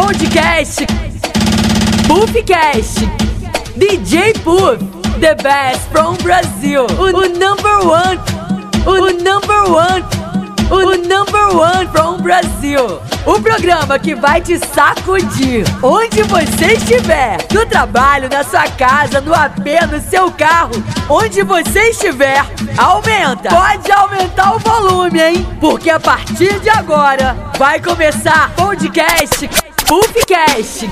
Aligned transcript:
Podcast 0.00 0.86
Puffcast 2.08 3.00
DJ 3.76 4.32
Puff 4.42 4.80
The 5.20 5.34
best 5.42 5.90
from 5.90 6.16
Brazil 6.22 6.86
O, 6.98 7.28
number 7.38 7.76
one 7.84 8.18
O, 8.86 9.10
number 9.22 9.62
one 9.68 10.02
O 10.70 10.96
number 11.06 11.48
one 11.54 11.86
from 11.92 12.22
Brasil 12.22 13.02
o 13.26 13.38
programa 13.38 13.98
que 13.98 14.14
vai 14.14 14.40
te 14.40 14.58
sacudir 14.58 15.64
onde 15.82 16.22
você 16.22 16.72
estiver. 16.72 17.36
No 17.52 17.66
trabalho, 17.66 18.30
na 18.30 18.42
sua 18.42 18.66
casa, 18.70 19.20
no 19.20 19.34
AP, 19.34 19.58
no 19.92 20.00
seu 20.00 20.30
carro, 20.30 20.72
onde 21.06 21.42
você 21.42 21.90
estiver. 21.90 22.42
Aumenta! 22.78 23.50
Pode 23.50 23.92
aumentar 23.92 24.56
o 24.56 24.58
volume, 24.58 25.20
hein? 25.20 25.46
Porque 25.60 25.90
a 25.90 26.00
partir 26.00 26.58
de 26.60 26.70
agora 26.70 27.36
vai 27.58 27.78
começar 27.78 28.50
podcast 28.56 29.59
PUFCast. 29.90 30.86